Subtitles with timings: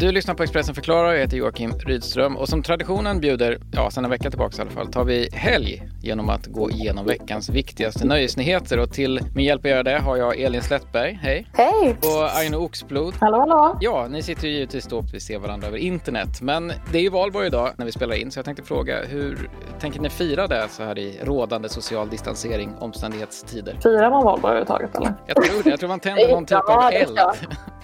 [0.00, 1.12] Du lyssnar på Expressen förklarar.
[1.12, 4.70] Jag heter Joakim Rydström och som traditionen bjuder, ja sedan en vecka tillbaka i alla
[4.70, 9.64] fall, tar vi helg genom att gå igenom veckans viktigaste nöjesnyheter och till min hjälp
[9.64, 11.46] att göra det har jag Elin Slättberg, hej!
[11.52, 11.96] Hej!
[12.02, 13.14] Och Aino Oxblod.
[13.20, 13.78] Hallå, hallå!
[13.80, 17.10] Ja, ni sitter ju givetvis då vi ser varandra över internet, men det är ju
[17.10, 20.68] valborg idag när vi spelar in så jag tänkte fråga hur tänker ni fira det
[20.70, 23.76] så här i rådande social distansering omständighetstider?
[23.82, 25.14] Firar man valborg överhuvudtaget eller?
[25.26, 27.18] Jag tror det, jag tror man tänder någon typ av eld.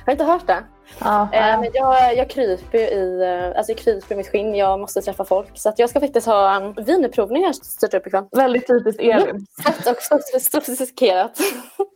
[0.07, 0.65] Har inte hört det?
[0.99, 4.55] Ja, Eh, men jag, jag kryper i, eh, alltså jag kryper i mitt skinn.
[4.55, 5.49] Jag måste träffa folk.
[5.55, 8.25] Så att jag ska faktiskt ha en vinprovning här styrt upp ikväll.
[8.33, 9.47] Väldigt typiskt Elin.
[9.65, 9.97] Fett och
[10.43, 11.39] sofistikerat.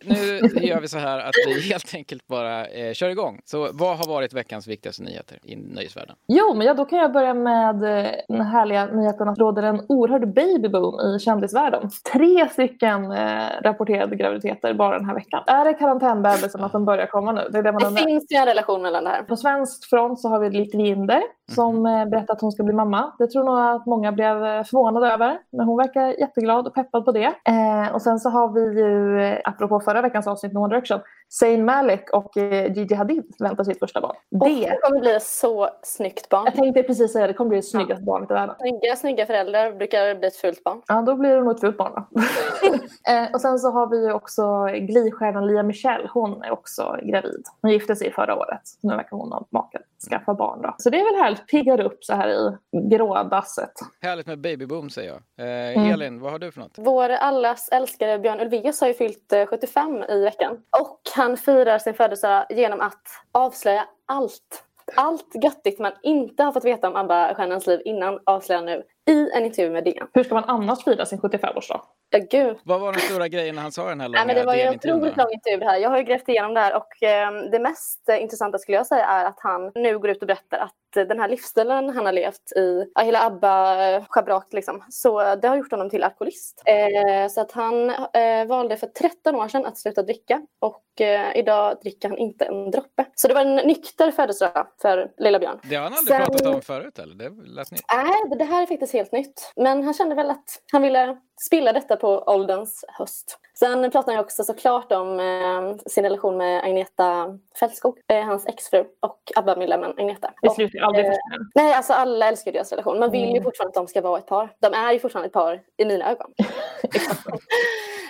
[0.04, 3.40] Nu gör vi så här att vi helt enkelt bara eh, kör igång.
[3.44, 6.16] Så vad har varit veckans viktigaste nyheter i nöjesvärlden?
[6.26, 9.86] Jo, men ja, då kan jag börja med eh, den härliga nyheten att råder en
[9.88, 11.90] oerhörd babyboom i kändisvärlden.
[12.12, 15.42] Tre stycken eh, rapporterade graviditeter bara den här veckan.
[15.46, 17.48] Är det karantänbebisen som börjar komma nu?
[17.52, 19.22] Det är det man Det finns ju en relation relation mellan det här.
[19.22, 21.22] På svensk front så har vi lite hinder
[21.54, 23.12] som eh, berättar att hon ska bli mamma.
[23.18, 25.38] Det tror nog att många blev eh, förvånade över.
[25.50, 27.34] Men hon verkar jätteglad och peppad på det.
[27.44, 31.00] Eh, och sen så har vi ju, eh, apropå förra veckans avsnitt med One Direction,
[31.28, 32.32] Zayn Malik och
[32.74, 34.16] Gigi Hadid väntar sitt första barn.
[34.30, 36.44] Det, det kommer bli ett så snyggt barn.
[36.44, 38.54] jag tänkte precis säga det kommer bli det snyggaste barnet i världen.
[38.58, 40.82] Snygga, snygga föräldrar brukar bli ett fult barn.
[40.86, 42.20] Ja, då blir det nog ett fult barn då.
[43.12, 46.08] eh, och sen så har vi ju också glidstjärnan Lia Michelle.
[46.12, 47.42] Hon är också gravid.
[47.62, 48.62] Hon gifte sig förra året.
[48.80, 50.74] Nu verkar hon ha maken skaffa barn då.
[50.78, 51.37] Så det är väl härligt.
[51.38, 52.56] Piggar upp så här i
[52.90, 53.72] grådasset.
[54.02, 55.46] Härligt med babyboom säger jag.
[55.46, 55.92] Eh, Mm.
[55.92, 56.74] Elin, vad har du för något?
[56.76, 60.52] Vår allas älskade Björn Ulvaeus har ju fyllt eh, 75 i veckan.
[60.80, 64.64] Och han firar sin födelsedag genom att avslöja allt.
[64.96, 69.44] Allt göttigt man inte har fått veta om ABBA-stjärnans liv innan avslöjar nu i en
[69.44, 70.08] intervju med DN.
[70.14, 71.80] Hur ska man annars fira sin 75-årsdag?
[72.10, 72.56] Ja, gud.
[72.64, 74.54] Vad var den stora grejen när han sa den här långa Nej, men det var
[74.54, 75.76] ju en otroligt lång intervju det här.
[75.78, 78.86] Jag har ju grävt igenom det här och eh, det mest eh, intressanta skulle jag
[78.86, 82.06] säga är att han nu går ut och berättar att eh, den här livsstilen han
[82.06, 86.62] har levt i, ja, hela ABBA-schabraket liksom, så eh, det har gjort honom till alkoholist.
[86.66, 91.36] Eh, så att han eh, valde för 13 år sedan att sluta dricka och eh,
[91.36, 93.04] idag dricker han inte en droppe.
[93.14, 95.60] Så det var en nykter födelsedag för lilla Björn.
[95.62, 97.14] Det har han aldrig Sen- pratat om förut eller?
[97.14, 97.80] Det lät nytt.
[97.94, 99.52] Nej, det här är faktiskt helt nytt.
[99.56, 103.38] Men han kände väl att han ville spilla detta på ålderns höst.
[103.58, 108.84] Sen pratar ju också såklart om eh, sin relation med Agneta Fältskog, eh, hans exfru
[109.00, 110.30] och ABBA-medlemmen Agneta.
[110.42, 111.12] Det slutar ju aldrig eh.
[111.54, 112.98] Nej, alltså alla älskar ju deras relation.
[112.98, 113.42] Man vill ju Mm.
[113.44, 114.48] fortfarande att de ska vara ett par.
[114.58, 116.30] De är ju fortfarande ett par i mina ögon.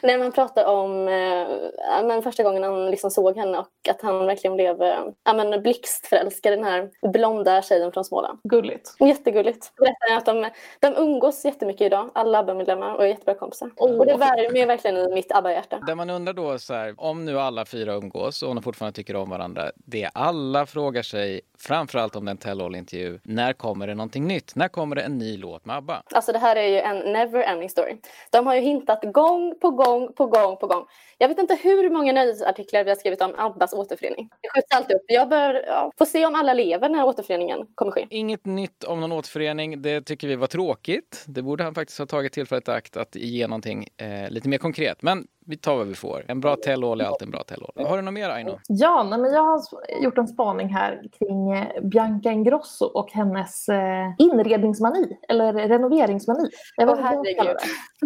[0.03, 4.27] När man pratar om eh, men första gången han liksom såg henne och att han
[4.27, 8.39] verkligen blev eh, men blixtförälskad i den här blonda tjejen från Småland.
[8.45, 8.95] Gulligt.
[9.01, 9.73] Jättegulligt.
[9.77, 10.51] Berättar att de,
[10.81, 13.71] de umgås jättemycket idag, alla ABBA-medlemmar och jättebra kompisar.
[13.77, 13.99] Oh.
[13.99, 15.81] Och det värmer verkligen i mitt ABBA-hjärta.
[15.87, 19.17] Det man undrar då så här, om nu alla fyra umgås och de fortfarande tycker
[19.17, 19.71] om varandra.
[19.77, 24.55] Det alla frågar sig, framförallt om den tell all-intervju, när kommer det någonting nytt?
[24.55, 26.03] När kommer det en ny låt med ABBA?
[26.13, 27.97] Alltså det här är ju en never ending story.
[28.31, 30.85] De har ju hintat gång på gång på gång på gång.
[31.21, 34.29] Jag vet inte hur många nöjesartiklar vi har skrivit om Abbas återförening.
[34.41, 35.03] Det skjuts alltid upp.
[35.07, 38.07] Jag bör ja, få se om alla lever när återföreningen kommer ske.
[38.11, 41.25] Inget nytt om någon återförening, det tycker vi var tråkigt.
[41.27, 44.59] Det borde han faktiskt ha tagit tillfället i akt att ge någonting eh, lite mer
[44.59, 45.03] konkret.
[45.03, 46.25] Men vi tar vad vi får.
[46.29, 47.87] En bra tell all är alltid en bra tell all.
[47.87, 48.59] Har du något mer Aino?
[48.69, 49.63] Ja, nej, men jag har
[50.03, 56.49] gjort en spaning här kring eh, Bianca Ingrosso och hennes eh, inredningsmani, eller renoveringsmani.
[56.77, 57.57] Jag vet Åh, inte vad.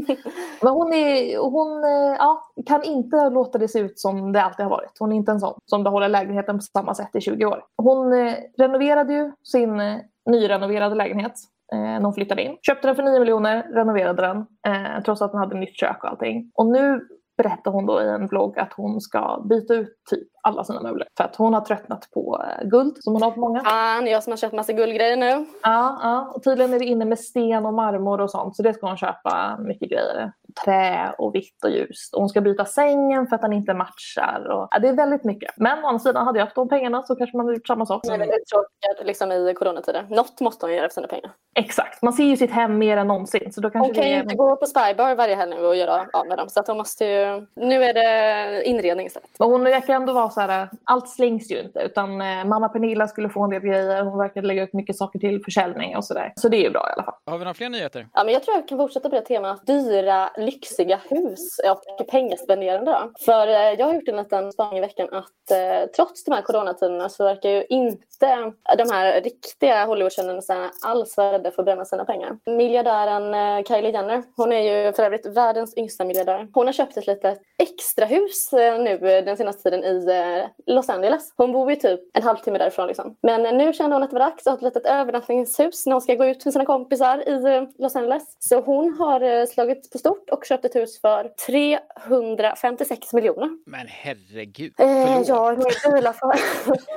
[0.62, 4.64] Men hon, är, hon eh, ja, kan inte låta det se ut som det alltid
[4.64, 4.96] har varit.
[4.98, 7.64] Hon är inte en sån som behåller lägenheten på samma sätt i 20 år.
[7.76, 9.98] Hon eh, renoverade ju sin eh,
[10.30, 11.32] nyrenoverade lägenhet
[11.76, 12.56] när hon flyttade in.
[12.62, 16.10] Köpte den för 9 miljoner, renoverade den eh, trots att den hade nytt kök och
[16.10, 16.50] allting.
[16.54, 17.00] Och nu
[17.36, 21.08] berättar hon då i en vlogg att hon ska byta ut typ alla sina möbler.
[21.16, 23.60] För att hon har tröttnat på eh, guld som hon har på många.
[23.60, 25.46] Fan, jag som har köpt massa guldgrejer nu.
[25.62, 26.32] Ja, ja.
[26.34, 28.56] Och tydligen är det inne med sten och marmor och sånt.
[28.56, 30.32] Så det ska hon köpa mycket grejer.
[30.64, 32.14] Trä och vitt och ljust.
[32.14, 34.46] Och hon ska byta sängen för att den inte matchar.
[34.50, 35.50] Och, ja, det är väldigt mycket.
[35.56, 37.86] Men å andra sidan, hade jag haft de pengarna så kanske man hade gjort samma
[37.86, 38.00] sak.
[38.04, 40.06] Hon är väldigt uttråkad liksom, i coronatider.
[40.10, 41.30] Något måste hon göra för sina pengar.
[41.54, 42.02] Exakt.
[42.02, 43.52] Man ser ju sitt hem mer än någonsin.
[43.52, 46.06] Så då kanske Hon kan ju inte gå på Spybar varje helg nu och göra
[46.12, 46.48] av med dem.
[46.48, 47.46] Så att hon måste ju...
[47.54, 49.30] Nu är det inredning istället.
[49.38, 51.80] Men hon verkar ändå vara så här, allt slängs ju inte.
[51.80, 54.02] Utan eh, mamma Pernilla skulle få en del grejer.
[54.02, 56.32] Hon verkar lägga ut mycket saker till försäljning och sådär.
[56.36, 57.14] Så det är ju bra i alla fall.
[57.26, 58.06] Har vi några fler nyheter?
[58.12, 59.66] Ja, men jag tror jag kan fortsätta på det temat.
[59.66, 62.96] Dyra lyxiga hus och pengaspenderande.
[63.20, 66.42] För eh, jag har gjort en liten spaning i veckan att eh, trots de här
[66.42, 71.84] coronatiderna så verkar ju inte de här riktiga Hollywoodkändisarna alls vara rädda för att bränna
[71.84, 72.38] sina pengar.
[72.46, 76.48] Miljardären eh, Kylie Jenner, hon är ju för övrigt världens yngsta miljardär.
[76.54, 81.32] Hon har köpt ett litet extrahus nu den senaste tiden i Los Angeles.
[81.36, 83.16] Hon bor ju typ en halvtimme därifrån liksom.
[83.22, 86.02] Men nu kände hon att det var dags att ha ett litet övernattningshus när hon
[86.02, 88.36] ska gå ut med sina kompisar i Los Angeles.
[88.38, 93.50] Så hon har slagit på stort och köpt ett hus för 356 miljoner.
[93.66, 94.72] Men herregud.
[94.78, 96.32] Eh, ja, hur bilar för?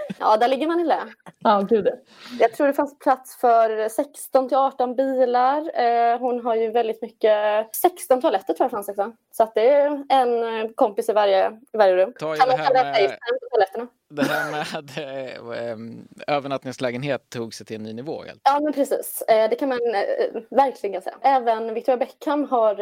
[0.20, 1.00] ja, där ligger man i lä.
[1.40, 1.88] Ja, gud.
[2.40, 5.80] Jag tror det fanns plats för 16 till 18 bilar.
[5.82, 9.12] Eh, hon har ju väldigt mycket, 16 toaletter tror jag fanns också.
[9.32, 12.14] Så att det är en eh, kompis i varje, i varje rum.
[12.20, 13.18] Ta det har här med-
[13.52, 13.88] toaletterna.
[14.10, 18.24] Det här med em, övernattningslägenhet tog sig till en ny nivå.
[18.24, 18.42] Helt.
[18.44, 19.22] Ja, men precis.
[19.28, 21.16] Eh, Det kan man eh, verkligen säga.
[21.22, 22.80] Även Victoria Beckham har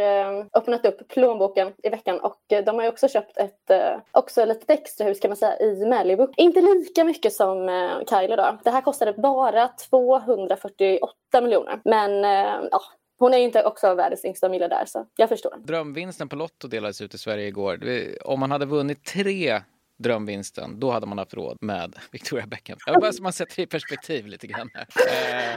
[0.53, 3.71] öppnat upp plånboken i veckan och de har ju också köpt ett,
[4.11, 6.27] också litet extrahus kan man säga i Malibu.
[6.37, 7.69] Inte lika mycket som
[8.09, 8.57] Kylie då.
[8.63, 11.79] Det här kostade bara 248 miljoner.
[11.85, 12.23] Men
[12.71, 12.81] ja,
[13.19, 15.55] hon är ju inte också världens yngsta miljardär så jag förstår.
[15.57, 17.79] Drömvinsten på Lotto delades ut i Sverige igår.
[18.25, 19.61] Om man hade vunnit tre
[20.03, 22.77] drömvinsten, då hade man haft råd med Victoria Beckham.
[22.85, 24.69] Jag bara så man sätter det i perspektiv lite grann.
[24.73, 24.85] Här.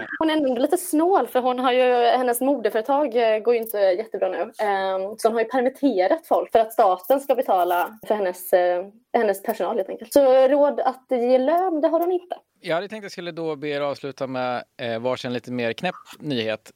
[0.00, 3.60] Eh, Hon är ändå lite snål för hon har ju, hennes modeföretag eh, går ju
[3.60, 4.38] inte jättebra nu.
[4.64, 8.86] Ehm, Så hon har ju permitterat folk för att staten ska betala för hennes, eh,
[9.12, 10.12] hennes personal helt enkelt.
[10.12, 12.36] Så råd att ge lön, det har hon inte.
[12.60, 15.72] Jag hade tänkt att jag skulle då be er avsluta med eh, varsin lite mer
[15.72, 16.72] knäpp nyhet.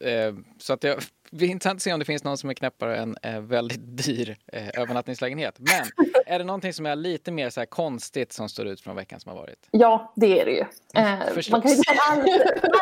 [0.59, 0.99] Så att jag,
[1.31, 3.81] det är intressant att se om det finns någon som är knäppare än eh, väldigt
[4.07, 5.55] dyr eh, övernattningslägenhet.
[5.59, 9.21] Men är det någonting som är lite mer så konstigt som står ut från veckan
[9.21, 9.69] som har varit?
[9.71, 10.65] Ja, det är det ju.
[11.03, 11.53] Eh, Förstås.
[11.53, 11.77] man kan ju
[12.11, 12.21] Allt,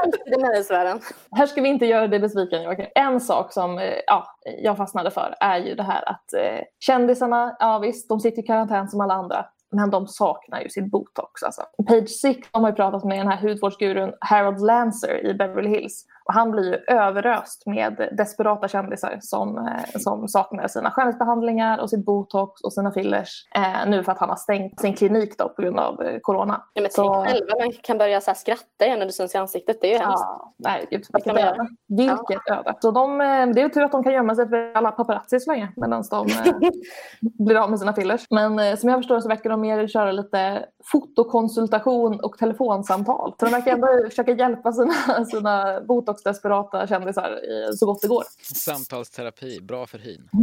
[0.02, 1.00] allt i den här sfären.
[1.30, 2.86] här ska vi inte göra dig besviken Joakim.
[2.94, 4.26] En sak som eh, ja,
[4.62, 8.46] jag fastnade för är ju det här att eh, kändisarna, ja visst, de sitter i
[8.46, 9.46] karantän som alla andra.
[9.70, 11.42] Men de saknar ju sin botox.
[11.42, 11.62] Alltså.
[11.88, 16.04] Page Six de har ju pratat med den här hudvårdsgurun Harold Lancer i Beverly Hills.
[16.32, 22.04] Han blir ju överöst med desperata kändisar som, eh, som saknar sina skönhetsbehandlingar och sitt
[22.04, 23.46] botox och sina fillers.
[23.54, 26.62] Eh, nu för att han har stängt sin klinik då på grund av eh, corona.
[26.74, 29.38] Ja, men Så- tänk själva, man kan börja så skratta igen när du syns i
[29.38, 29.80] ansiktet.
[29.80, 30.24] Det är ju hemskt.
[30.26, 31.68] Ja, nej, gud, vilket öde.
[31.86, 32.74] Vilket öde.
[32.80, 35.40] Så de, eh, det är ju tur att de kan gömma sig för alla paparazzi
[35.40, 36.26] så länge medan de
[37.44, 38.26] blir av med sina fillers.
[38.30, 43.34] Men eh, som jag förstår så verkar de mer köra lite fotokonsultation och telefonsamtal.
[43.40, 45.80] Så de verkar ändå försöka hjälpa sina, sina
[46.18, 47.40] botox-desperata kändisar
[47.72, 48.24] så gott det går.
[48.54, 50.28] Samtalsterapi, bra för hyn.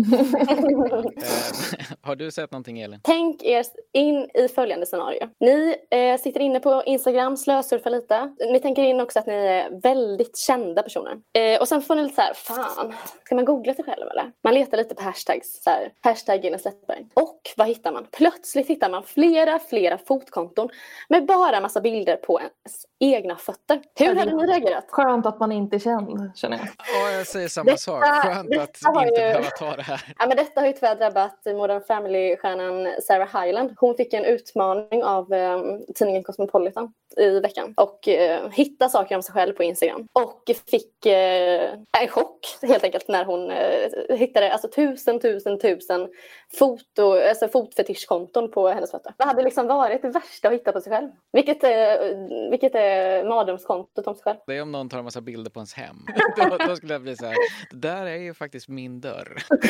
[0.45, 3.00] Eh, har du sett någonting Elin?
[3.04, 5.30] Tänk er in i följande scenario.
[5.39, 8.36] Ni eh, sitter inne på Instagram, slösurfar lite.
[8.51, 11.18] Ni tänker in också att ni är väldigt kända personer.
[11.33, 12.94] Eh, och sen får ni lite så här, fan,
[13.24, 14.31] ska man googla sig själv eller?
[14.44, 17.06] Man letar lite på hashtags, så här, hashtag Guinness Lättberg.
[17.13, 18.07] Och vad hittar man?
[18.12, 20.69] Plötsligt hittar man flera, flera fotkonton
[21.10, 23.81] med bara massa bilder på ens egna fötter.
[24.00, 24.86] Hur hade ni reagerat?
[24.88, 26.67] Skönt att man inte är känd, känner jag.
[26.94, 28.03] Ja, jag säger samma Detta- sak.
[28.03, 30.01] Skönt att inte ju- behöva ta det här.
[30.19, 33.73] Ja, men detta har ju tyvärr drabbat Modern Family-stjärnan Sarah Hyland.
[33.77, 35.59] Hon fick en utmaning av eh,
[35.95, 40.07] tidningen Cosmopolitan i veckan och eh, hitta saker om sig själv på Instagram.
[40.13, 40.41] Och
[40.71, 46.09] fick eh, en chock helt enkelt när hon eh, hittade alltså, tusen, tusen, tusen
[46.59, 49.13] foto, alltså, fotfetischkonton på hennes fötter.
[49.17, 51.09] Vad hade liksom varit det värsta att hitta på sig själv?
[51.31, 51.69] Vilket, eh,
[52.51, 54.38] vilket är mardrömskontot om sig själv?
[54.47, 56.06] Det är om någon tar en massa bilder på ens hem.
[56.36, 57.36] Då, då skulle jag bli så här,
[57.72, 59.44] det där är ju faktiskt min dörr.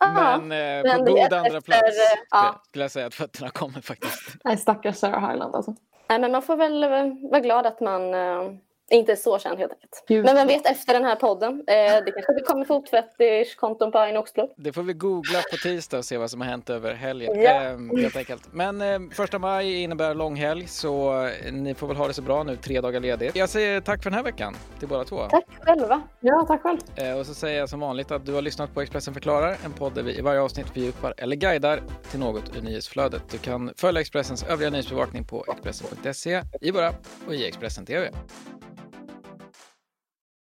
[0.00, 2.62] Men eh, men på det god andra efter, plats eh, ja.
[2.68, 4.36] skulle jag säga att fötterna kommer faktiskt.
[4.44, 5.74] Nej, stackars Sarah Hyland alltså.
[6.08, 8.52] Nej, men man får väl eh, vara glad att man eh,
[8.90, 10.04] inte så känd helt enkelt.
[10.08, 10.24] Gud.
[10.24, 11.64] Men vem vet efter den här podden.
[11.66, 14.24] Eh, det kanske det kommer fotfetischkonton på Aino.
[14.56, 17.42] Det får vi googla på tisdag och se vad som har hänt över helgen.
[17.42, 17.50] Ja.
[17.50, 18.42] Ehm, helt enkelt.
[18.52, 22.42] Men eh, första maj innebär långhelg så eh, ni får väl ha det så bra
[22.42, 23.36] nu, tre dagar ledigt.
[23.36, 25.26] Jag säger tack för den här veckan till båda två.
[25.30, 26.02] Tack själva.
[26.20, 26.78] Ja, tack själv.
[26.96, 29.72] Eh, och så säger jag som vanligt att du har lyssnat på Expressen förklarar, en
[29.72, 33.22] podd där vi i varje avsnitt fördjupar eller guidar till något ur nyhetsflödet.
[33.30, 36.92] Du kan följa Expressens övriga nyhetsbevakning på Expressen.se, i våra
[37.26, 38.10] och i Expressen TV.